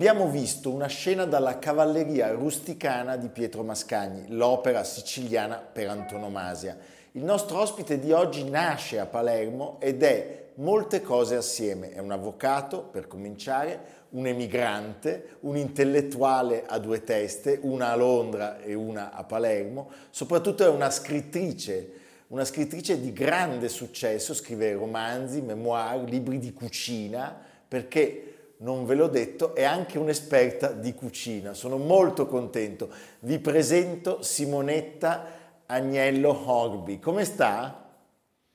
[0.00, 6.74] Abbiamo visto una scena dalla Cavalleria rusticana di Pietro Mascagni, l'opera siciliana per antonomasia.
[7.12, 11.92] Il nostro ospite di oggi nasce a Palermo ed è molte cose assieme.
[11.92, 18.58] È un avvocato, per cominciare, un emigrante, un intellettuale a due teste, una a Londra
[18.58, 19.90] e una a Palermo.
[20.08, 21.90] Soprattutto è una scrittrice,
[22.28, 28.29] una scrittrice di grande successo, scrive romanzi, memoir, libri di cucina, perché
[28.60, 31.54] non ve l'ho detto, è anche un'esperta di cucina.
[31.54, 32.92] Sono molto contento.
[33.20, 36.98] Vi presento Simonetta Agnello Horby.
[36.98, 37.88] Come sta?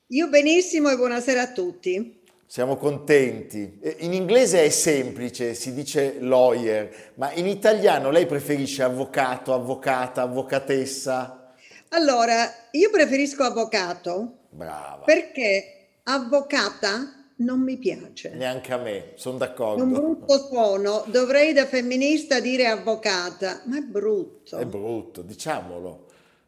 [0.08, 2.22] Io benissimo e buonasera a tutti.
[2.46, 3.80] Siamo contenti.
[4.00, 11.54] In inglese è semplice, si dice lawyer, ma in italiano lei preferisce avvocato, avvocata, avvocatessa?
[11.90, 15.04] Allora, io preferisco avvocato Brava.
[15.04, 18.30] perché avvocata non mi piace.
[18.36, 19.86] Neanche a me, sono È un d'accordo.
[19.86, 26.06] brutto suono, dovrei da femminista dire avvocata, ma è brutto, È brutto, diciamolo.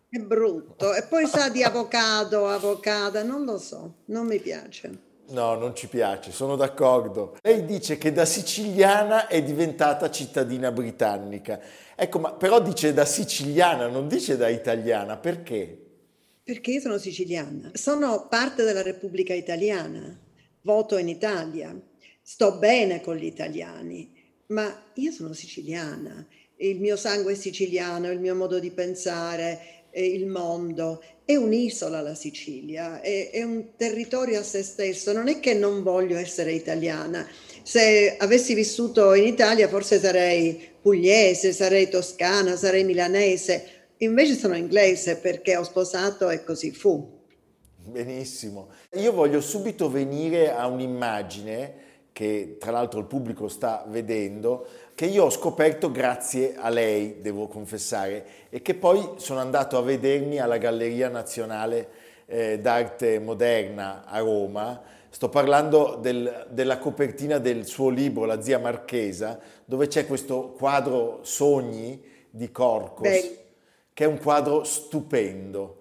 [0.09, 0.93] è brutto.
[0.93, 5.05] E poi sa di avvocato, avvocata, non lo so, non mi piace.
[5.29, 7.35] No, non ci piace, sono d'accordo.
[7.41, 11.59] Lei dice che da siciliana è diventata cittadina britannica.
[11.95, 15.81] Ecco, ma però dice da siciliana, non dice da italiana, perché?
[16.41, 20.17] Perché io sono siciliana, sono parte della Repubblica Italiana,
[20.67, 21.73] voto in Italia,
[22.22, 24.13] sto bene con gli italiani,
[24.47, 30.06] ma io sono siciliana, il mio sangue è siciliano, il mio modo di pensare, eh,
[30.06, 35.39] il mondo, è un'isola la Sicilia, è, è un territorio a se stesso, non è
[35.39, 37.25] che non voglio essere italiana.
[37.63, 45.16] Se avessi vissuto in Italia forse sarei pugliese, sarei toscana, sarei milanese, Invece sono inglese
[45.16, 47.16] perché ho sposato e così fu.
[47.87, 48.67] Benissimo.
[48.95, 55.23] Io voglio subito venire a un'immagine che tra l'altro il pubblico sta vedendo, che io
[55.25, 60.57] ho scoperto grazie a lei, devo confessare, e che poi sono andato a vedermi alla
[60.57, 61.87] Galleria Nazionale
[62.25, 64.81] eh, d'Arte Moderna a Roma.
[65.09, 71.19] Sto parlando del- della copertina del suo libro, La zia Marchesa, dove c'è questo quadro
[71.21, 73.35] Sogni di Corcos, Bello.
[73.93, 75.75] che è un quadro stupendo.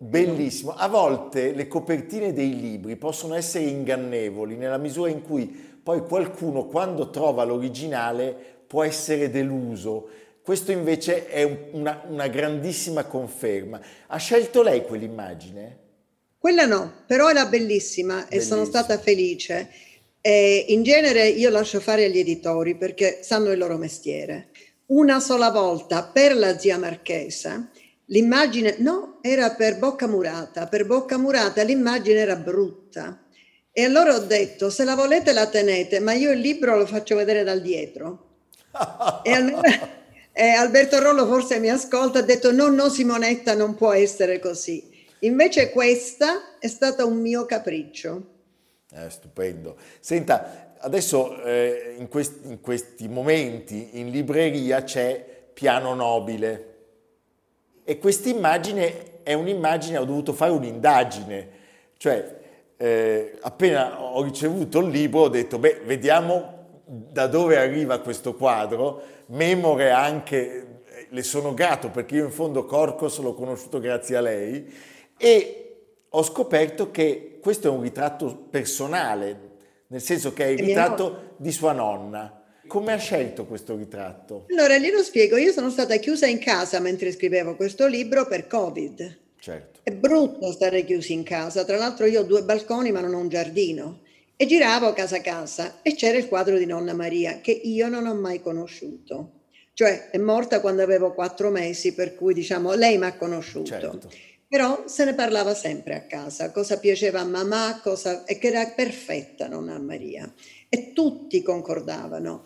[0.00, 0.74] Bellissimo.
[0.74, 5.46] A volte le copertine dei libri possono essere ingannevoli nella misura in cui
[5.82, 8.34] poi qualcuno quando trova l'originale
[8.66, 10.08] può essere deluso.
[10.42, 13.80] Questo invece è un- una, una grandissima conferma.
[14.06, 15.78] Ha scelto lei quell'immagine?
[16.38, 18.64] Quella no, però era bellissima e sono Bellissima.
[18.64, 19.70] stata felice.
[20.20, 24.48] E in genere io lascio fare agli editori perché sanno il loro mestiere.
[24.86, 27.70] Una sola volta per la zia Marchesa
[28.08, 30.66] l'immagine, no, era per Bocca Murata.
[30.66, 33.22] Per Bocca Murata l'immagine era brutta.
[33.72, 37.16] E allora ho detto, se la volete la tenete, ma io il libro lo faccio
[37.16, 38.26] vedere dal dietro.
[39.22, 39.68] E allora
[40.32, 44.96] eh, Alberto Rollo forse mi ascolta, ha detto no, no Simonetta, non può essere così.
[45.20, 48.34] Invece questa è stata un mio capriccio.
[48.90, 49.76] Eh, stupendo.
[50.00, 56.77] Senta, adesso eh, in, quest- in questi momenti in libreria c'è Piano Nobile
[57.88, 61.48] e questa immagine è un'immagine, ho dovuto fare un'indagine,
[61.96, 62.36] cioè
[62.76, 69.00] eh, appena ho ricevuto il libro ho detto, beh, vediamo da dove arriva questo quadro,
[69.28, 74.20] memore anche, eh, le sono grato perché io in fondo Corcos l'ho conosciuto grazie a
[74.20, 74.70] lei.
[75.16, 75.76] E
[76.10, 79.40] ho scoperto che questo è un ritratto personale,
[79.86, 82.37] nel senso che è il ritratto di sua nonna.
[82.68, 84.46] Come ha scelto questo ritratto?
[84.50, 89.18] Allora, glielo spiego, io sono stata chiusa in casa mentre scrivevo questo libro per Covid.
[89.40, 89.80] Certo.
[89.82, 93.18] È brutto stare chiusi in casa, tra l'altro io ho due balconi ma non ho
[93.18, 94.02] un giardino
[94.36, 98.06] e giravo casa a casa e c'era il quadro di nonna Maria che io non
[98.06, 99.32] ho mai conosciuto.
[99.72, 103.64] Cioè è morta quando avevo quattro mesi, per cui diciamo lei mi ha conosciuto.
[103.64, 104.10] Certo.
[104.48, 108.24] Però se ne parlava sempre a casa, cosa piaceva a mamma, cosa...
[108.24, 110.32] e che era perfetta nonna Maria.
[110.68, 112.44] E tutti concordavano.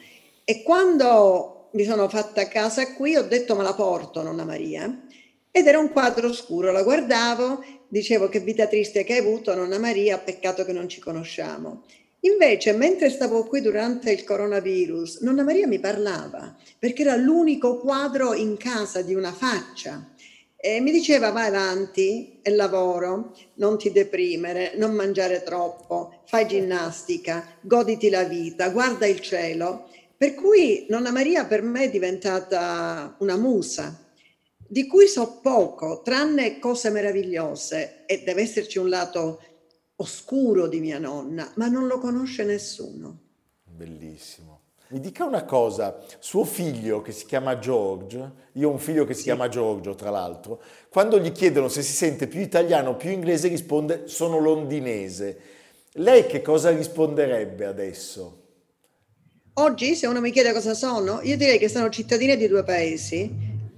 [0.52, 5.02] E quando mi sono fatta casa qui ho detto me la porto nonna Maria
[5.50, 9.78] ed era un quadro scuro, la guardavo, dicevo che vita triste che hai avuto nonna
[9.78, 11.84] Maria, peccato che non ci conosciamo.
[12.20, 18.34] Invece, mentre stavo qui durante il coronavirus, Nonna Maria mi parlava perché era l'unico quadro
[18.34, 20.06] in casa di una faccia.
[20.54, 27.56] E mi diceva vai avanti, è lavoro, non ti deprimere, non mangiare troppo, fai ginnastica,
[27.62, 29.88] goditi la vita, guarda il cielo.
[30.22, 34.06] Per cui Nonna Maria per me è diventata una musa,
[34.56, 39.42] di cui so poco, tranne cose meravigliose, e deve esserci un lato
[39.96, 43.18] oscuro di mia nonna, ma non lo conosce nessuno.
[43.64, 44.60] Bellissimo.
[44.90, 49.14] Mi dica una cosa, suo figlio che si chiama George, io ho un figlio che
[49.14, 49.24] si Sì.
[49.24, 53.48] chiama Giorgio tra l'altro, quando gli chiedono se si sente più italiano o più inglese
[53.48, 55.40] risponde sono londinese.
[55.94, 58.41] Lei che cosa risponderebbe adesso?
[59.54, 63.30] Oggi, se uno mi chiede cosa sono, io direi che sono cittadina di due paesi,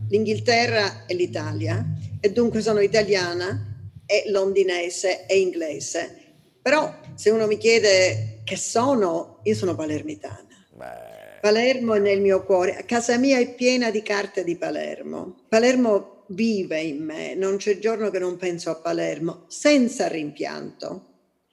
[0.08, 1.84] l'Inghilterra e l'Italia,
[2.20, 3.74] e dunque sono italiana
[4.06, 6.34] e londinese e inglese.
[6.62, 10.46] Però se uno mi chiede che sono, io sono palermitana.
[10.74, 15.40] Beh, Palermo è nel mio cuore, casa mia è piena di carte di Palermo.
[15.48, 21.06] Palermo vive in me, non c'è giorno che non penso a Palermo, senza rimpianto,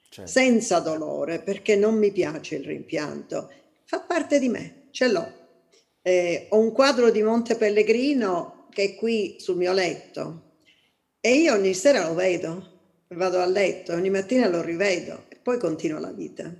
[0.08, 0.30] certo.
[0.30, 3.50] senza dolore, perché non mi piace il rimpianto.
[3.92, 5.30] Fa parte di me, ce l'ho.
[6.00, 10.54] Eh, ho un quadro di Monte Pellegrino che è qui sul mio letto
[11.20, 15.58] e io ogni sera lo vedo, vado a letto, ogni mattina lo rivedo e poi
[15.58, 16.50] continua la vita.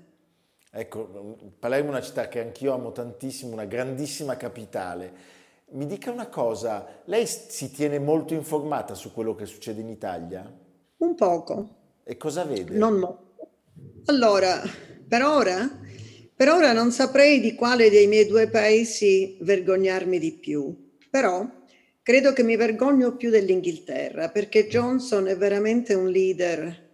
[0.75, 5.12] Ecco, Palermo è una città che anch'io amo tantissimo, una grandissima capitale.
[5.70, 10.55] Mi dica una cosa, lei si tiene molto informata su quello che succede in Italia?
[10.99, 12.76] Un poco, E cosa vede?
[12.76, 13.31] non molto.
[14.05, 14.61] Allora,
[15.08, 15.81] per ora,
[16.34, 21.46] per ora non saprei di quale dei miei due paesi vergognarmi di più, però
[22.02, 26.90] credo che mi vergogno più dell'Inghilterra perché Johnson è veramente un leader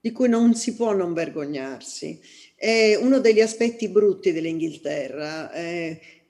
[0.00, 2.20] di cui non si può non vergognarsi.
[2.56, 5.52] È uno degli aspetti brutti dell'Inghilterra,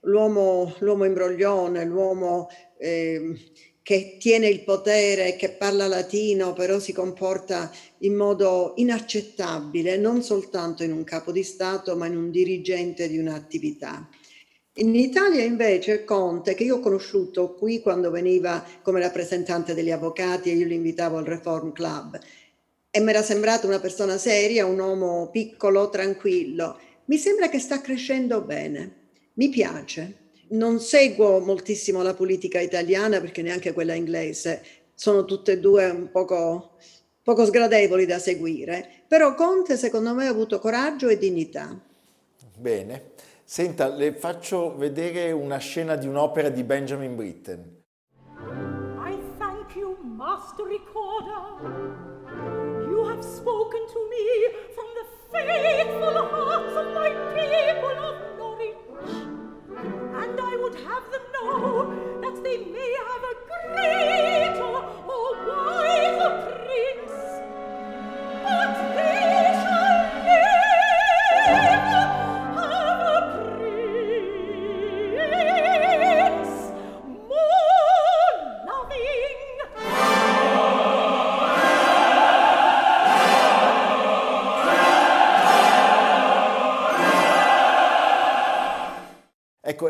[0.03, 2.49] l'uomo, l'uomo imbroglione, l'uomo
[2.79, 3.35] ehm,
[3.83, 10.85] che tiene il potere, che parla latino, però si comporta in modo inaccettabile, non soltanto
[10.85, 14.09] in un capo di Stato, ma in un dirigente di un'attività.
[14.77, 20.51] In Italia invece Conte, che io ho conosciuto qui quando veniva come rappresentante degli avvocati
[20.51, 22.19] e io li invitavo al Reform Club,
[22.91, 26.79] e mi era sembrato una persona seria, un uomo piccolo, tranquillo.
[27.07, 30.22] Mi sembra che sta crescendo bene, mi piace.
[30.53, 34.63] Non seguo moltissimo la politica italiana perché neanche quella inglese,
[34.95, 36.77] sono tutte e due un poco,
[37.23, 41.75] poco sgradevoli da seguire, però Conte secondo me ha avuto coraggio e dignità.
[42.59, 43.13] Bene.
[43.45, 47.83] Senta, le faccio vedere una scena di un'opera di Benjamin Britten.
[48.39, 51.61] I thank you, Master Recorder.
[52.89, 58.32] You have spoken to me from the faithful hearts of my people
[60.73, 63.35] would have them know that they may have a
[63.77, 64.42] greater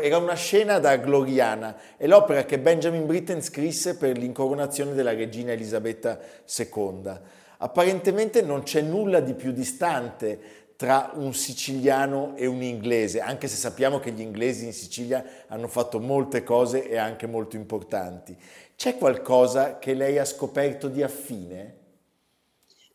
[0.03, 5.53] era una scena da Gloriana, è l'opera che Benjamin Britten scrisse per l'incoronazione della regina
[5.53, 6.19] Elisabetta
[6.57, 7.19] II.
[7.59, 13.55] Apparentemente non c'è nulla di più distante tra un siciliano e un inglese, anche se
[13.55, 18.35] sappiamo che gli inglesi in Sicilia hanno fatto molte cose e anche molto importanti.
[18.75, 21.77] C'è qualcosa che lei ha scoperto di affine?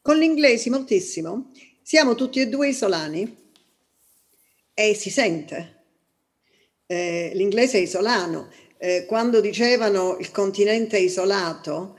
[0.03, 1.53] Con gli inglesi moltissimo.
[1.81, 3.35] Siamo tutti e due isolani
[4.75, 5.77] e si sente.
[6.90, 8.49] Eh, l'inglese è isolano.
[8.78, 11.97] Eh, quando dicevano il continente isolato,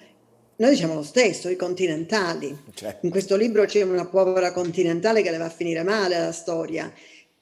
[0.55, 2.57] noi diciamo lo stesso, i continentali.
[2.73, 6.31] Cioè, In questo libro c'è una povera continentale che le va a finire male la
[6.31, 6.91] storia.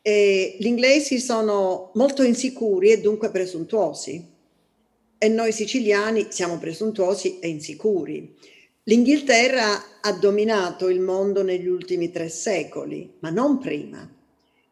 [0.01, 4.35] E gli inglesi sono molto insicuri e dunque presuntuosi.
[5.17, 8.35] E noi siciliani siamo presuntuosi e insicuri.
[8.83, 14.16] L'Inghilterra ha dominato il mondo negli ultimi tre secoli, ma non prima.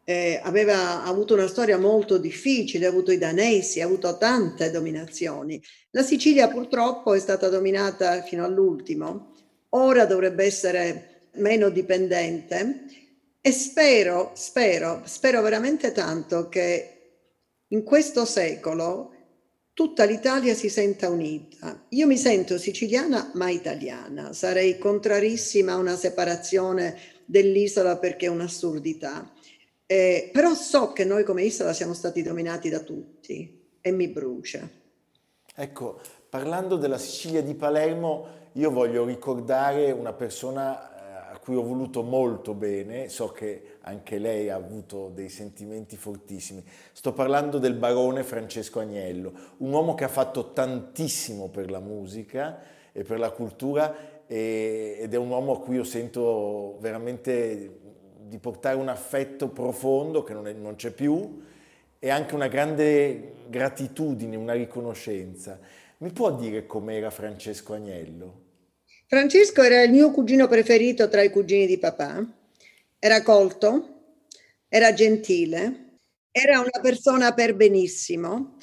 [0.08, 5.60] Eh, aveva avuto una storia molto difficile, ha avuto i danesi, ha avuto tante dominazioni.
[5.90, 9.34] La Sicilia purtroppo è stata dominata fino all'ultimo,
[9.70, 12.84] ora dovrebbe essere meno dipendente
[13.40, 16.90] e spero, spero, spero veramente tanto che
[17.66, 19.12] in questo secolo
[19.72, 21.84] tutta l'Italia si senta unita.
[21.90, 29.32] Io mi sento siciliana ma italiana, sarei contrarissima a una separazione dell'isola perché è un'assurdità.
[29.86, 34.68] Eh, però so che noi come isola siamo stati dominati da tutti e mi brucia.
[35.54, 40.96] Ecco, parlando della Sicilia di Palermo, io voglio ricordare una persona
[41.46, 46.60] cui ho voluto molto bene, so che anche lei ha avuto dei sentimenti fortissimi.
[46.90, 52.58] Sto parlando del barone Francesco Agnello, un uomo che ha fatto tantissimo per la musica
[52.90, 53.94] e per la cultura
[54.26, 57.85] ed è un uomo a cui io sento veramente
[58.28, 61.42] di portare un affetto profondo che non, è, non c'è più
[61.98, 65.58] e anche una grande gratitudine, una riconoscenza.
[65.98, 68.44] Mi può dire com'era Francesco Agnello?
[69.06, 72.26] Francesco era il mio cugino preferito tra i cugini di papà.
[72.98, 73.94] Era colto,
[74.68, 75.98] era gentile,
[76.32, 78.56] era una persona per benissimo,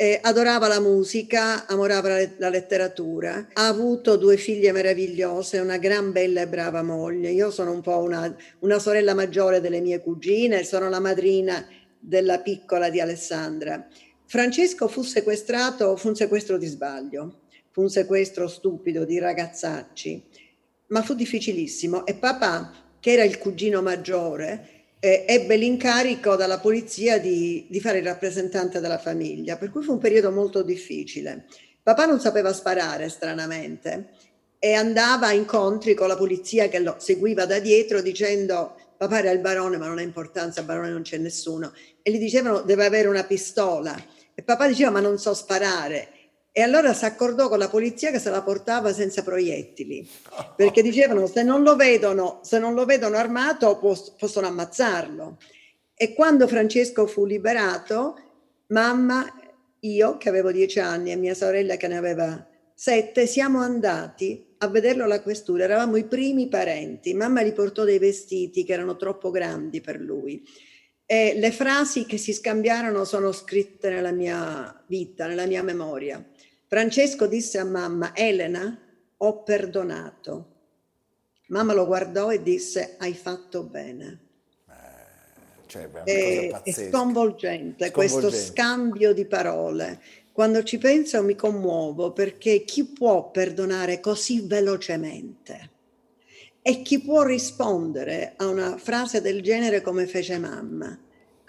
[0.00, 6.42] eh, adorava la musica, amorava la, letteratura, ha avuto due figlie meravigliose, una gran bella
[6.42, 7.30] e brava moglie.
[7.30, 11.66] Io sono un po' una, una sorella maggiore delle mie cugine, sono la madrina
[11.98, 13.88] della piccola di Alessandra.
[14.24, 17.40] Francesco fu sequestrato, fu un sequestro di sbaglio
[17.78, 20.24] fu un sequestro stupido di ragazzacci,
[20.88, 27.18] ma fu difficilissimo e papà, che era il cugino maggiore, eh, ebbe l'incarico dalla polizia
[27.18, 31.46] di, di fare il rappresentante della famiglia, per cui fu un periodo molto difficile.
[31.82, 34.10] Papà non sapeva sparare, stranamente,
[34.58, 39.30] e andava a incontri con la polizia che lo seguiva da dietro dicendo papà era
[39.30, 42.84] il barone ma non ha importanza, al barone non c'è nessuno e gli dicevano deve
[42.84, 43.96] avere una pistola
[44.34, 46.08] e papà diceva ma non so sparare
[46.58, 50.04] e allora si accordò con la polizia che se la portava senza proiettili,
[50.56, 55.38] perché dicevano se non lo vedono, se non lo vedono armato possono ammazzarlo.
[55.94, 58.18] E quando Francesco fu liberato,
[58.70, 59.24] mamma,
[59.78, 64.66] io che avevo dieci anni e mia sorella che ne aveva sette, siamo andati a
[64.66, 67.14] vederlo alla questura, eravamo i primi parenti.
[67.14, 70.42] Mamma gli portò dei vestiti che erano troppo grandi per lui.
[71.06, 76.20] E le frasi che si scambiarono sono scritte nella mia vita, nella mia memoria.
[76.68, 78.78] Francesco disse a mamma, Elena,
[79.16, 80.56] ho perdonato.
[81.46, 84.20] Mamma lo guardò e disse, hai fatto bene.
[84.68, 89.98] Eh, cioè, è, è, sconvolgente, sconvolgente questo scambio di parole.
[90.30, 95.70] Quando ci penso mi commuovo perché chi può perdonare così velocemente?
[96.60, 100.96] E chi può rispondere a una frase del genere come fece mamma?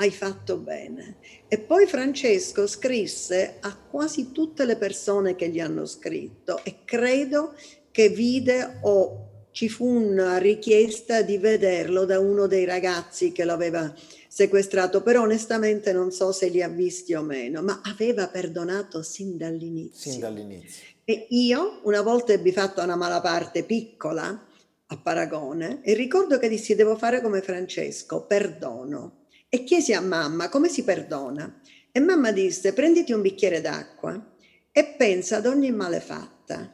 [0.01, 1.17] Hai fatto bene.
[1.47, 7.53] E poi Francesco scrisse a quasi tutte le persone che gli hanno scritto e credo
[7.91, 13.93] che vide o ci fu una richiesta di vederlo da uno dei ragazzi che l'aveva
[14.27, 19.35] sequestrato, però onestamente non so se li ha visti o meno, ma aveva perdonato sin
[19.35, 20.11] dall'inizio.
[20.11, 20.85] Sin dall'inizio.
[21.03, 24.45] E io una volta ebbi fatto una malaparte piccola
[24.91, 29.18] a Paragone e ricordo che dissi devo fare come Francesco, perdono
[29.49, 31.59] e chiesi a mamma come si perdona.
[31.91, 34.33] E mamma disse: Prenditi un bicchiere d'acqua
[34.71, 36.71] e pensa ad ogni malefatta.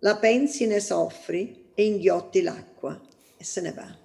[0.00, 3.00] La pensi, ne soffri e inghiotti l'acqua
[3.36, 3.96] e se ne va.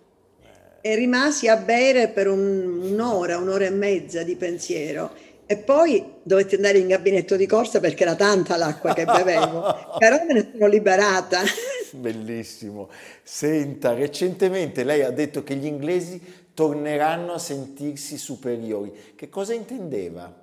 [0.82, 5.14] E rimasi a bere per un, un'ora, un'ora e mezza di pensiero.
[5.46, 10.24] E poi dovetti andare in gabinetto di corsa perché era tanta l'acqua che bevevo, però
[10.26, 11.42] me ne sono liberata.
[11.92, 12.90] Bellissimo.
[13.22, 16.20] Senta, recentemente lei ha detto che gli inglesi
[16.54, 19.14] torneranno a sentirsi superiori.
[19.16, 20.42] Che cosa intendeva?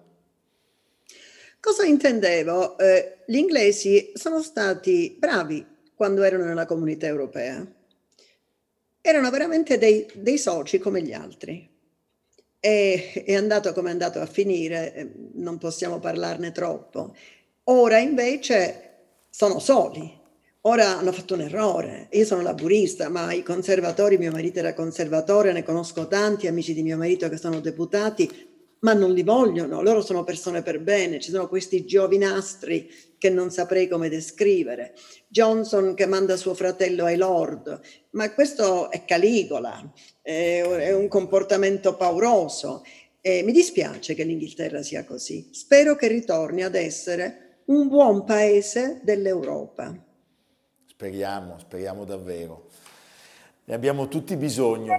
[1.60, 2.78] Cosa intendevo?
[2.78, 7.66] Eh, gli inglesi sono stati bravi quando erano nella comunità europea.
[9.02, 11.68] Erano veramente dei, dei soci come gli altri.
[12.58, 17.14] E è andato come è andato a finire, eh, non possiamo parlarne troppo.
[17.64, 18.90] Ora invece
[19.30, 20.19] sono soli,
[20.64, 25.52] Ora hanno fatto un errore, io sono laburista, ma i conservatori, mio marito era conservatore,
[25.52, 28.30] ne conosco tanti amici di mio marito che sono deputati,
[28.80, 33.50] ma non li vogliono, loro sono persone per bene, ci sono questi giovinastri che non
[33.50, 34.92] saprei come descrivere,
[35.28, 39.90] Johnson che manda suo fratello ai Lord, ma questo è Caligola,
[40.20, 42.82] è un comportamento pauroso.
[43.22, 49.00] E mi dispiace che l'Inghilterra sia così, spero che ritorni ad essere un buon paese
[49.02, 50.04] dell'Europa.
[51.00, 52.66] Speriamo, speriamo davvero.
[53.64, 54.94] Ne abbiamo tutti bisogno.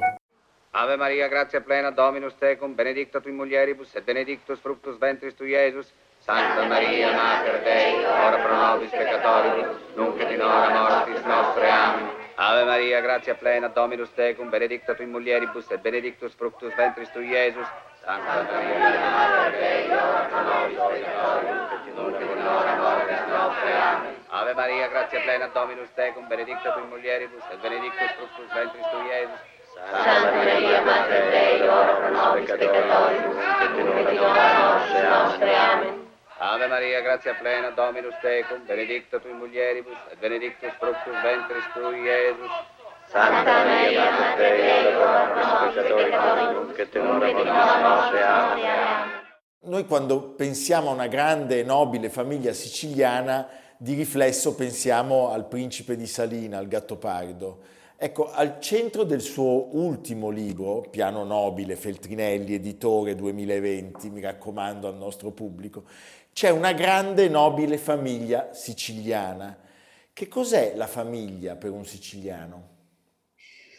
[0.71, 5.43] Ave Maria, grazia plena, Dominus tecum, benedicta tu in mulieribus, et benedictus fructus ventris tu,
[5.43, 5.93] Iesus.
[6.17, 11.69] Santa Maria, Mater Dei, ora pro nobis peccatoribus, nunc et in hora mortis nostre.
[11.69, 12.09] Amen.
[12.33, 17.19] Ave Maria, grazia plena, Dominus tecum, benedicta tu in mulieribus, et benedictus fructus ventris tu,
[17.19, 17.67] Iesus.
[18.01, 23.73] Santa Maria, Mater Dei, ora pro nobis peccatoribus, nunc et in hora mortis nostre.
[23.77, 24.20] Amen.
[24.41, 28.97] Ave Maria, grazia plena, Dominus tecum, benedicta tu in mulieribus, et benedictus fructus ventris tu,
[29.05, 29.37] Iesus.
[29.69, 35.53] Santa Maria, Mater Dei, ora pro nobis peccatoribus, et nunc et in hora nostre.
[35.53, 36.07] Amen.
[36.39, 41.93] Ave Maria, grazia plena, Dominus tecum, benedicta tu in mulieribus, et benedictus fructus ventris tu,
[41.93, 42.53] Iesus.
[43.13, 48.23] Santa Maria, Mater Dei, ora pro nobis peccatoribus, nunc et in hora nostre.
[48.23, 49.19] Amen.
[49.63, 53.47] Noi quando pensiamo a una grande e nobile famiglia siciliana,
[53.81, 57.63] di riflesso pensiamo al principe di Salina, al Gattopardo.
[57.97, 64.95] Ecco, al centro del suo ultimo libro, Piano Nobile, Feltrinelli, editore 2020, mi raccomando al
[64.95, 65.85] nostro pubblico,
[66.31, 69.57] c'è una grande nobile famiglia siciliana.
[70.13, 72.67] Che cos'è la famiglia per un siciliano?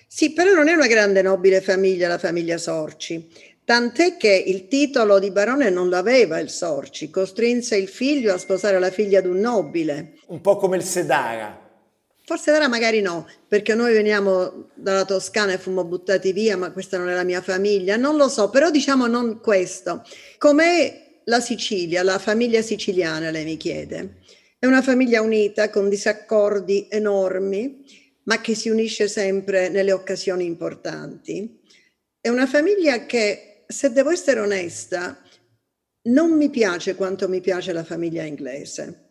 [0.08, 3.30] Sì, però non è una grande nobile famiglia la famiglia Sorci.
[3.64, 8.78] Tant'è che il titolo di barone non l'aveva il Sorci, costrinse il figlio a sposare
[8.78, 10.14] la figlia di un nobile.
[10.26, 11.60] Un po' come il Sedara.
[12.24, 16.98] Forse ora magari no, perché noi veniamo dalla Toscana e fummo buttati via, ma questa
[16.98, 20.02] non è la mia famiglia, non lo so, però diciamo non questo.
[20.38, 24.18] Com'è la Sicilia, la famiglia siciliana, lei mi chiede?
[24.58, 27.84] È una famiglia unita con disaccordi enormi,
[28.24, 31.60] ma che si unisce sempre nelle occasioni importanti.
[32.20, 35.20] È una famiglia che, se devo essere onesta,
[36.02, 39.10] non mi piace quanto mi piace la famiglia inglese.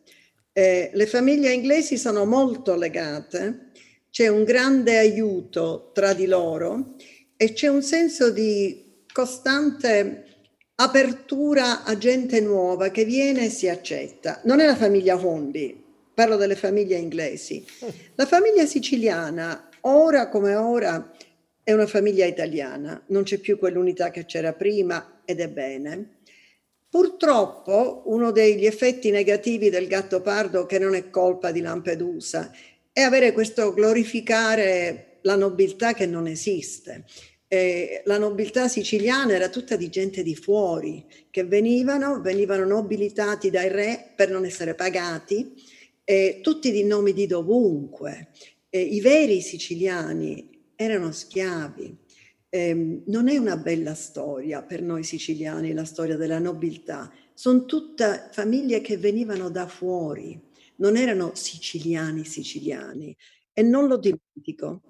[0.53, 3.71] Eh, le famiglie inglesi sono molto legate,
[4.09, 6.95] c'è un grande aiuto tra di loro
[7.37, 10.25] e c'è un senso di costante
[10.75, 14.41] apertura a gente nuova che viene e si accetta.
[14.43, 15.81] Non è la famiglia Hornby,
[16.13, 17.65] parlo delle famiglie inglesi.
[18.15, 21.11] La famiglia siciliana, ora come ora,
[21.63, 26.17] è una famiglia italiana, non c'è più quell'unità che c'era prima ed è bene.
[26.89, 32.51] Purtroppo uno degli effetti negativi del gatto pardo, che non è colpa di Lampedusa,
[32.91, 37.05] è avere questo glorificare la nobiltà che non esiste.
[37.47, 43.69] Eh, la nobiltà siciliana era tutta di gente di fuori che venivano, venivano nobilitati dai
[43.69, 45.53] re per non essere pagati,
[46.03, 48.29] eh, tutti di nomi di dovunque.
[48.69, 50.50] Eh, I veri siciliani
[50.81, 51.97] erano schiavi,
[52.49, 57.11] eh, non è una bella storia per noi siciliani, la storia della nobiltà.
[57.33, 60.39] Sono tutte famiglie che venivano da fuori,
[60.77, 63.15] non erano siciliani siciliani
[63.53, 64.81] e non lo dimentico.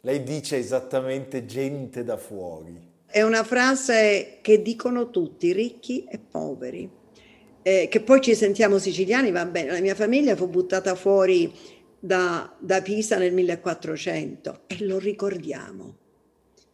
[0.00, 2.92] Lei dice esattamente gente da fuori.
[3.06, 6.90] È una frase che dicono tutti, ricchi e poveri.
[7.62, 11.50] Eh, che poi ci sentiamo siciliani, va bene, la mia famiglia fu buttata fuori
[12.04, 15.96] da, da Pisa nel 1400 e lo ricordiamo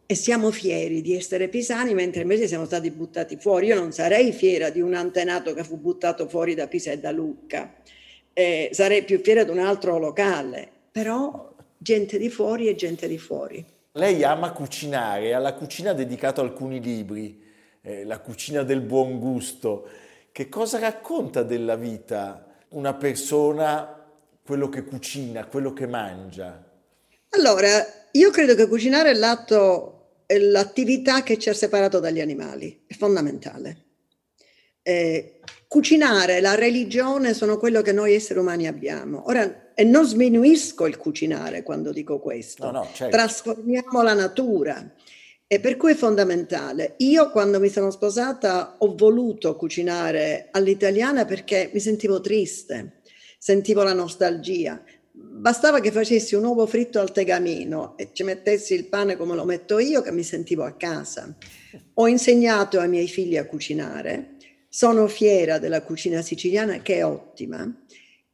[0.05, 3.67] e siamo fieri di essere pisani, mentre invece siamo stati buttati fuori.
[3.67, 7.11] Io non sarei fiera di un antenato che fu buttato fuori da Pisa e da
[7.11, 7.75] Lucca,
[8.33, 13.17] eh, sarei più fiera di un altro locale, però gente di fuori e gente di
[13.17, 13.65] fuori.
[13.93, 17.41] Lei ama cucinare, alla cucina ha dedicato alcuni libri,
[17.81, 19.87] eh, La cucina del buon gusto.
[20.29, 24.00] Che cosa racconta della vita una persona,
[24.51, 26.61] quello che cucina, quello che mangia?
[27.29, 27.69] Allora,
[28.11, 33.77] io credo che cucinare è l'atto l'attività che ci ha separato dagli animali, è fondamentale.
[34.81, 39.23] Eh, cucinare, la religione sono quello che noi esseri umani abbiamo.
[39.27, 43.15] Ora, e non sminuisco il cucinare quando dico questo, no, no, certo.
[43.15, 44.93] trasformiamo la natura.
[45.47, 46.95] E per cui è fondamentale.
[46.97, 52.99] Io quando mi sono sposata ho voluto cucinare all'italiana perché mi sentivo triste,
[53.43, 54.79] sentivo la nostalgia
[55.11, 59.45] bastava che facessi un uovo fritto al tegamino e ci mettessi il pane come lo
[59.45, 61.35] metto io, che mi sentivo a casa.
[61.95, 64.35] Ho insegnato ai miei figli a cucinare,
[64.69, 67.67] sono fiera della cucina siciliana che è ottima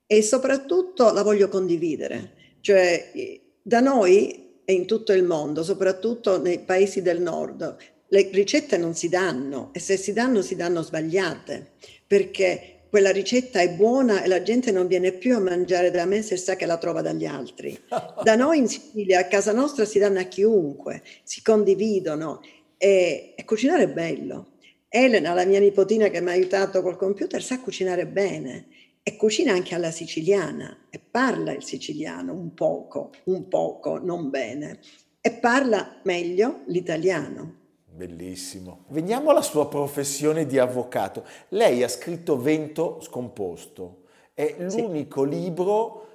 [0.06, 2.34] e soprattutto la voglio condividere.
[2.60, 7.78] Cioè, da noi e in tutto il mondo, soprattutto nei paesi del nord,
[8.10, 11.72] le ricette non si danno e se si danno si danno sbagliate
[12.06, 16.22] perché quella ricetta è buona e la gente non viene più a mangiare da me
[16.22, 17.78] se sa che la trova dagli altri.
[18.24, 22.42] Da noi in Sicilia, a casa nostra, si danno a chiunque, si condividono
[22.78, 24.54] e, e cucinare è bello.
[24.90, 28.68] Elena, la mia nipotina che mi ha aiutato col computer, sa cucinare bene
[29.04, 34.80] e cucina anche alla siciliana e parla il siciliano un poco, un poco, non bene,
[35.22, 37.67] e parla meglio l'italiano.
[37.98, 38.86] Bellissimo.
[38.90, 41.26] Veniamo alla sua professione di avvocato.
[41.50, 44.04] Lei ha scritto Vento scomposto.
[44.36, 45.30] È l'unico sì.
[45.30, 46.08] libro,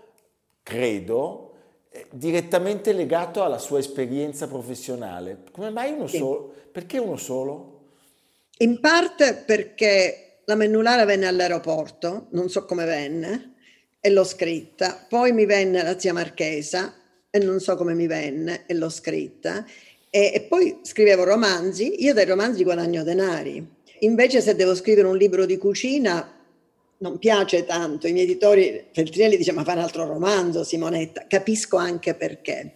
[0.62, 1.54] credo,
[1.90, 5.42] eh, direttamente legato alla sua esperienza professionale.
[5.50, 6.18] Come mai uno sì.
[6.18, 6.54] solo?
[6.70, 7.80] Perché uno solo?
[8.58, 13.54] In parte perché la Mennulara venne all'aeroporto, non so come venne,
[14.00, 15.04] e l'ho scritta.
[15.08, 16.94] Poi mi venne la zia Marchesa
[17.28, 19.64] e non so come mi venne e l'ho scritta.
[20.14, 23.66] E, e poi scrivevo romanzi, io dai romanzi guadagno denari.
[24.00, 26.38] Invece se devo scrivere un libro di cucina
[26.98, 31.78] non piace tanto, i miei editori, Feltrinelli dice ma fa un altro romanzo Simonetta, capisco
[31.78, 32.74] anche perché.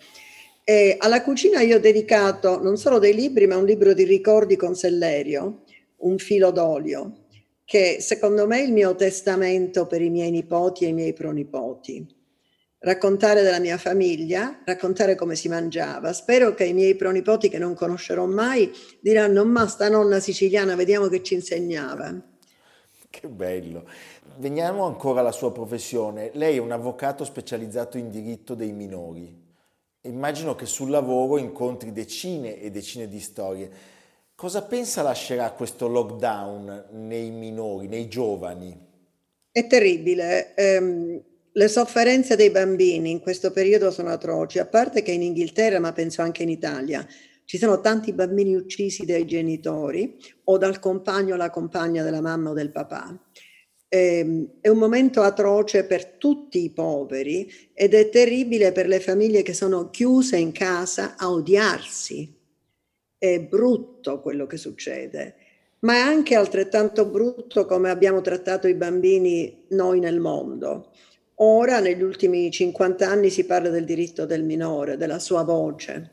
[0.64, 4.57] E alla cucina io ho dedicato non solo dei libri, ma un libro di ricordi
[4.57, 5.64] con Sellerio,
[5.99, 7.27] un filo d'olio,
[7.66, 12.15] che secondo me è il mio testamento per i miei nipoti e i miei pronipoti
[12.80, 16.12] raccontare della mia famiglia, raccontare come si mangiava.
[16.12, 21.08] Spero che i miei pronipoti che non conoscerò mai diranno ma sta nonna siciliana, vediamo
[21.08, 22.14] che ci insegnava.
[23.08, 23.88] Che bello.
[24.38, 26.30] Veniamo ancora alla sua professione.
[26.34, 29.44] Lei è un avvocato specializzato in diritto dei minori.
[30.02, 33.70] Immagino che sul lavoro incontri decine e decine di storie.
[34.34, 38.78] Cosa pensa lascerà questo lockdown nei minori, nei giovani?
[39.50, 40.52] È terribile.
[40.58, 41.22] Um,
[41.57, 45.92] le sofferenze dei bambini in questo periodo sono atroci, a parte che in Inghilterra, ma
[45.92, 47.07] penso anche in Italia,
[47.47, 52.51] ci sono tanti bambini uccisi dai genitori o dal compagno o la compagna della mamma
[52.51, 53.19] o del papà.
[53.88, 59.40] Ehm, è un momento atroce per tutti i poveri ed è terribile per le famiglie
[59.40, 62.35] che sono chiuse in casa a odiarsi.
[63.16, 65.37] È brutto quello che succede,
[65.81, 70.90] ma è anche altrettanto brutto come abbiamo trattato i bambini noi nel mondo.
[71.40, 76.12] Ora, negli ultimi 50 anni, si parla del diritto del minore, della sua voce,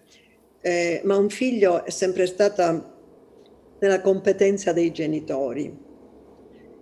[0.60, 2.94] eh, ma un figlio è sempre stata
[3.80, 5.74] nella competenza dei genitori.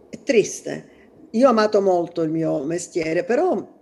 [0.09, 0.89] È triste.
[1.31, 3.77] Io ho amato molto il mio mestiere, però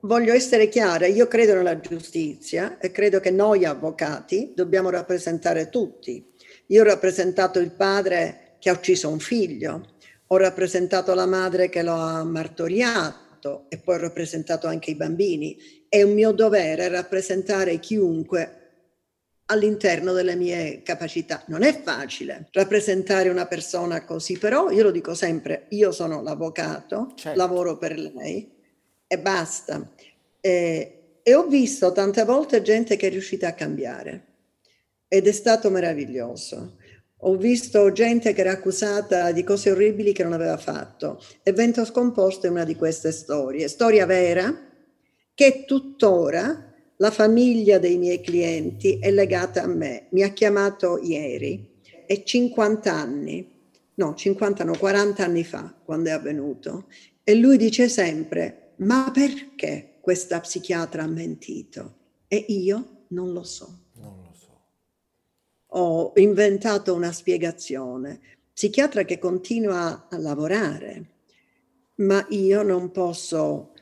[0.00, 6.24] voglio essere chiara, io credo nella giustizia e credo che noi avvocati dobbiamo rappresentare tutti.
[6.66, 9.96] Io ho rappresentato il padre che ha ucciso un figlio,
[10.28, 14.94] ho rappresentato la madre che lo ha martoriato rappresentato e poi ho rappresentato anche i
[14.94, 15.56] bambini.
[15.88, 18.58] È un mio dovere rappresentare chiunque
[19.46, 21.42] all'interno delle mie capacità.
[21.48, 27.12] Non è facile rappresentare una persona così, però io lo dico sempre, io sono l'avvocato,
[27.16, 27.38] certo.
[27.38, 28.50] lavoro per lei
[29.06, 29.90] e basta.
[30.40, 34.26] E, e ho visto tante volte gente che è riuscita a cambiare
[35.08, 36.78] ed è stato meraviglioso.
[37.24, 41.22] Ho visto gente che era accusata di cose orribili che non aveva fatto.
[41.44, 44.52] Evento scomposto è una di queste storie, storia vera,
[45.32, 50.06] che tuttora la famiglia dei miei clienti è legata a me.
[50.10, 53.48] Mi ha chiamato ieri e 50 anni,
[53.94, 56.86] no, 50 no, 40 anni fa, quando è avvenuto,
[57.22, 61.98] e lui dice sempre, ma perché questa psichiatra ha mentito?
[62.26, 63.81] E io non lo so
[65.74, 68.20] ho inventato una spiegazione.
[68.52, 71.04] Psichiatra che continua a lavorare,
[71.96, 73.72] ma io non posso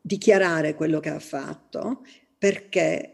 [0.00, 2.02] dichiarare quello che ha fatto
[2.36, 3.12] perché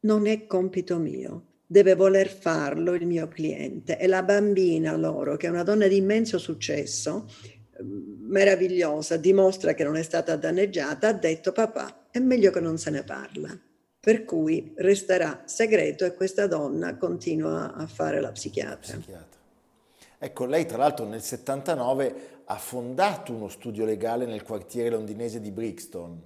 [0.00, 1.44] non è compito mio.
[1.66, 5.96] Deve voler farlo il mio cliente e la bambina loro, che è una donna di
[5.96, 7.28] immenso successo,
[7.82, 12.90] meravigliosa, dimostra che non è stata danneggiata, ha detto papà, è meglio che non se
[12.90, 13.67] ne parla
[14.08, 18.96] per cui resterà segreto e questa donna continua a fare la psichiatra.
[18.96, 19.38] psichiatra.
[20.18, 22.14] Ecco, lei tra l'altro nel 79
[22.46, 26.22] ha fondato uno studio legale nel quartiere londinese di Brixton.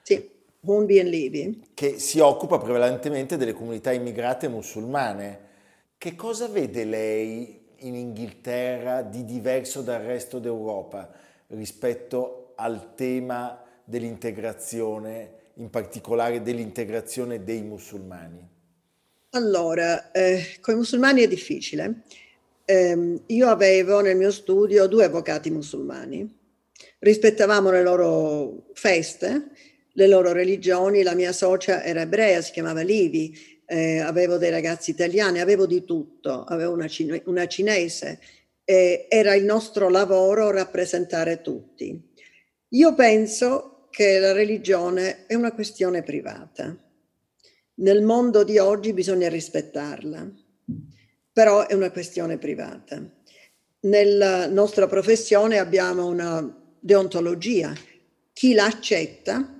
[0.00, 1.60] Sì, Hornby and Levy.
[1.74, 5.40] Che si occupa prevalentemente delle comunità immigrate musulmane.
[5.98, 11.10] Che cosa vede lei in Inghilterra di diverso dal resto d'Europa
[11.48, 18.46] rispetto al tema dell'integrazione in particolare dell'integrazione dei musulmani?
[19.30, 22.02] Allora, eh, con i musulmani è difficile.
[22.64, 26.36] Eh, io avevo nel mio studio due avvocati musulmani,
[27.00, 29.50] rispettavamo le loro feste,
[29.92, 34.90] le loro religioni, la mia socia era ebrea, si chiamava Livi, eh, avevo dei ragazzi
[34.90, 38.20] italiani, avevo di tutto, avevo una, cine- una cinese,
[38.64, 41.98] era il nostro lavoro rappresentare tutti.
[42.68, 46.72] Io penso che la religione è una questione privata.
[47.78, 50.24] Nel mondo di oggi bisogna rispettarla,
[51.32, 53.02] però è una questione privata.
[53.80, 57.74] Nella nostra professione abbiamo una deontologia.
[58.32, 59.52] Chi l'accetta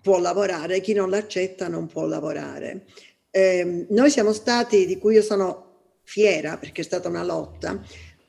[0.00, 2.84] può lavorare, chi non l'accetta non può lavorare.
[3.32, 7.82] Eh, noi siamo stati, di cui io sono fiera perché è stata una lotta,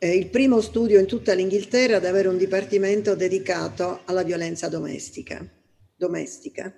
[0.03, 5.47] eh, il primo studio in tutta l'Inghilterra ad avere un dipartimento dedicato alla violenza domestica.
[5.95, 6.75] domestica.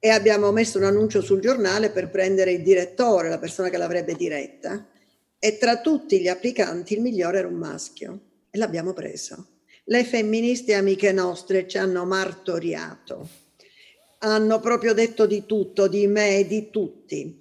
[0.00, 4.14] E abbiamo messo un annuncio sul giornale per prendere il direttore, la persona che l'avrebbe
[4.14, 4.88] diretta,
[5.38, 9.60] e tra tutti gli applicanti il migliore era un maschio e l'abbiamo preso.
[9.84, 13.28] Le femministe amiche nostre ci hanno martoriato,
[14.18, 17.38] hanno proprio detto di tutto, di me, di tutti.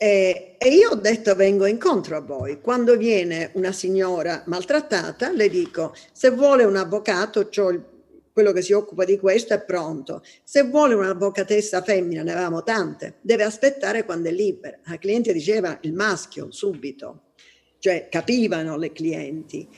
[0.00, 2.60] E, e, io ho detto vengo incontro a voi.
[2.60, 7.84] Quando viene una signora maltrattata, le dico se vuole un avvocato, il,
[8.32, 10.22] quello che si occupa di questo è pronto.
[10.44, 14.78] Se vuole un'avvocatessa femmina, ne avevamo tante, deve aspettare quando è libera.
[14.84, 17.32] La cliente diceva il maschio subito,
[17.80, 19.68] cioè capivano le clienti.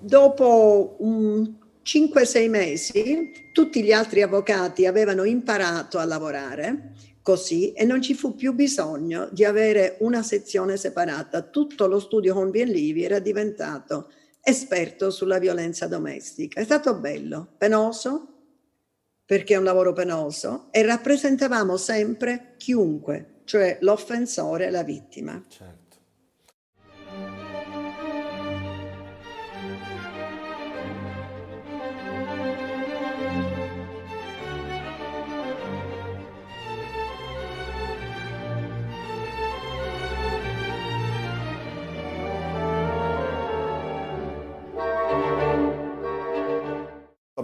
[0.00, 6.94] Dopo un 5-6 mesi tutti gli altri avvocati avevano imparato a lavorare
[7.28, 11.42] così e non ci fu più bisogno di avere una sezione separata.
[11.42, 14.10] Tutto lo studio Hornby Livy era diventato
[14.40, 16.58] esperto sulla violenza domestica.
[16.58, 18.28] È stato bello, penoso,
[19.26, 25.44] perché è un lavoro penoso, e rappresentavamo sempre chiunque, cioè l'offensore e la vittima.
[25.48, 25.77] Certo.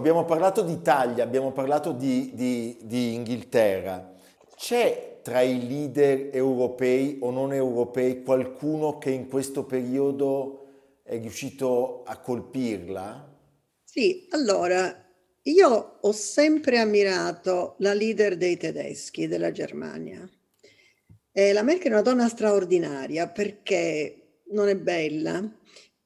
[0.05, 4.13] Abbiamo parlato d'Italia, abbiamo parlato di, di, di Inghilterra.
[4.55, 12.03] C'è tra i leader europei o non europei qualcuno che in questo periodo è riuscito
[12.03, 13.35] a colpirla?
[13.83, 14.95] Sì, allora
[15.41, 20.23] io ho sempre ammirato la leader dei tedeschi della Germania.
[21.31, 25.51] Eh, la Merkel è una donna straordinaria perché non è bella,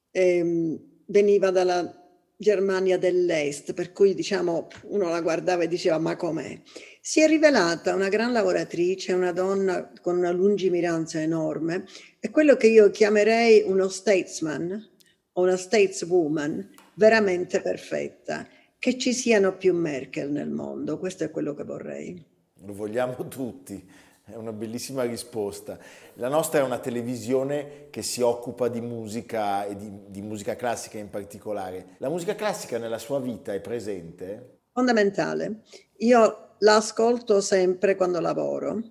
[0.09, 1.98] eh, veniva dalla
[2.41, 6.61] Germania dell'Est, per cui diciamo uno la guardava e diceva ma com'è?
[7.01, 11.83] Si è rivelata una gran lavoratrice, una donna con una lungimiranza enorme,
[12.17, 14.89] è quello che io chiamerei uno statesman
[15.33, 18.47] o una stateswoman veramente perfetta.
[18.79, 22.25] Che ci siano più Merkel nel mondo, questo è quello che vorrei.
[22.61, 23.85] Lo vogliamo tutti.
[24.31, 25.79] È una bellissima risposta.
[26.15, 30.99] La nostra è una televisione che si occupa di musica e di, di, musica classica
[30.99, 31.95] in particolare.
[31.97, 34.59] La musica classica nella sua vita è presente?
[34.71, 35.61] Fondamentale.
[35.97, 38.81] Io l'ascolto sempre quando lavoro.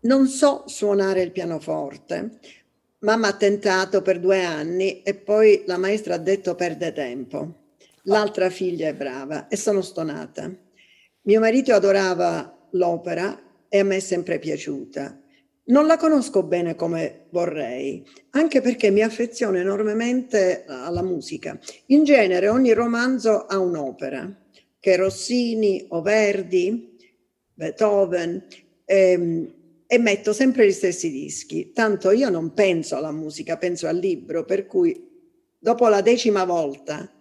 [0.00, 2.38] Non so suonare il pianoforte.
[2.98, 7.64] Mamma ha tentato per due anni e poi la maestra ha detto perde tempo.
[8.02, 10.50] L'altra figlia è brava e sono stonata.
[11.22, 15.20] Mio marito adorava l'opera e a me è sempre piaciuta.
[15.68, 21.58] Non la conosco bene come vorrei, anche perché mi affeziono enormemente alla musica.
[21.86, 24.44] In genere ogni romanzo ha un'opera,
[24.78, 26.96] che Rossini o Verdi,
[27.52, 28.46] Beethoven,
[28.84, 29.54] ehm,
[29.88, 31.72] e metto sempre gli stessi dischi.
[31.72, 35.08] Tanto io non penso alla musica, penso al libro, per cui
[35.58, 37.12] dopo la decima volta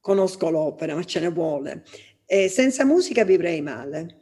[0.00, 1.84] conosco l'opera, ma ce ne vuole.
[2.24, 4.19] E senza musica vivrei male.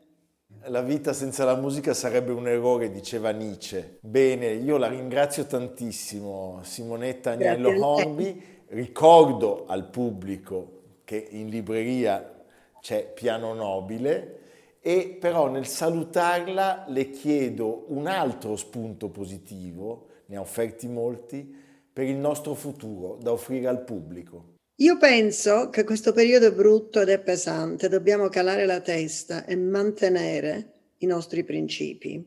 [0.65, 3.99] La vita senza la musica sarebbe un errore, diceva Nietzsche.
[4.01, 8.43] Bene, io la ringrazio tantissimo, Simonetta Agnello Horby.
[8.67, 12.45] Ricordo al pubblico che in libreria
[12.81, 14.39] c'è Piano Nobile
[14.81, 22.05] e però nel salutarla le chiedo un altro spunto positivo, ne ha offerti molti, per
[22.05, 24.57] il nostro futuro da offrire al pubblico.
[24.81, 29.57] Io penso che questo periodo è brutto ed è pesante, dobbiamo calare la testa e
[29.57, 32.25] mantenere i nostri principi.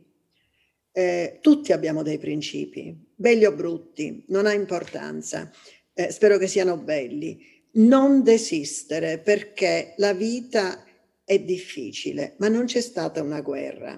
[0.92, 5.50] Eh, tutti abbiamo dei principi, belli o brutti, non ha importanza,
[5.94, 7.42] eh, spero che siano belli.
[7.76, 10.84] Non desistere perché la vita
[11.24, 13.98] è difficile, ma non c'è stata una guerra,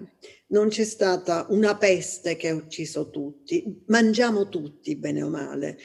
[0.49, 5.79] non c'è stata una peste che ha ucciso tutti, mangiamo tutti bene o male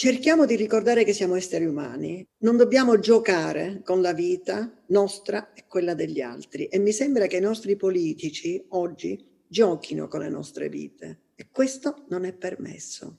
[0.00, 5.66] cerchiamo di ricordare che siamo esseri umani, non dobbiamo giocare con la vita nostra e
[5.68, 10.70] quella degli altri e mi sembra che i nostri politici oggi giochino con le nostre
[10.70, 13.18] vite e questo non è permesso.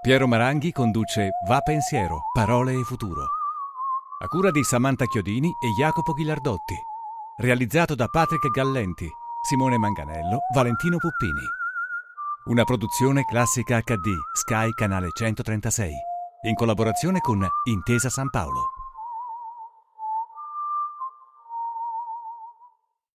[0.00, 3.26] Piero Maranghi conduce Va Pensiero, Parole e Futuro.
[4.22, 6.94] A cura di Samantha Chiodini e Jacopo Ghilardotti
[7.38, 9.10] realizzato da Patrick Gallenti,
[9.42, 11.44] Simone Manganello, Valentino Puppini.
[12.46, 15.92] Una produzione classica HD, Sky Canale 136,
[16.42, 18.75] in collaborazione con Intesa San Paolo.